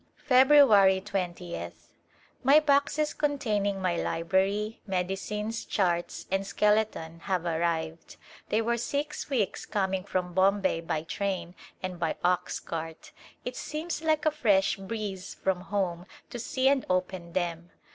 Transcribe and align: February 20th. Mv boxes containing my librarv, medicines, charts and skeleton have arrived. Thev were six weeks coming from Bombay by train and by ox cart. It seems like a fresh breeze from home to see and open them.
February 0.25 0.99
20th. 0.99 1.89
Mv 2.43 2.65
boxes 2.65 3.13
containing 3.13 3.79
my 3.79 3.95
librarv, 3.95 4.79
medicines, 4.87 5.63
charts 5.63 6.25
and 6.31 6.47
skeleton 6.47 7.19
have 7.19 7.45
arrived. 7.45 8.15
Thev 8.49 8.65
were 8.65 8.77
six 8.77 9.29
weeks 9.29 9.63
coming 9.67 10.03
from 10.03 10.33
Bombay 10.33 10.81
by 10.81 11.03
train 11.03 11.53
and 11.83 11.99
by 11.99 12.15
ox 12.23 12.59
cart. 12.59 13.11
It 13.45 13.55
seems 13.55 14.01
like 14.01 14.25
a 14.25 14.31
fresh 14.31 14.75
breeze 14.75 15.35
from 15.35 15.61
home 15.61 16.07
to 16.31 16.39
see 16.39 16.67
and 16.67 16.83
open 16.89 17.33
them. 17.33 17.69